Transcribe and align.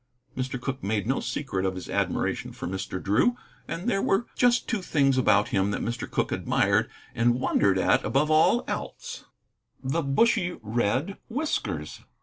Mr. 0.35 0.59
Cooke 0.59 0.81
made 0.83 1.05
no 1.05 1.19
secret 1.19 1.63
of 1.63 1.75
his 1.75 1.87
admiration 1.87 2.53
for 2.53 2.67
Mr. 2.67 2.99
Drew, 2.99 3.35
and 3.67 3.87
there 3.87 4.01
were 4.01 4.25
just 4.35 4.67
two 4.67 4.81
things 4.81 5.15
about 5.15 5.49
him 5.49 5.69
that 5.69 5.81
Mr. 5.83 6.09
Cooke 6.09 6.31
admired 6.31 6.89
and 7.13 7.39
wondered 7.39 7.77
at, 7.77 8.03
above 8.03 8.31
all 8.31 8.63
else, 8.67 9.25
the 9.83 10.01
bushy 10.01 10.57
red 10.63 11.17
whiskers. 11.29 12.01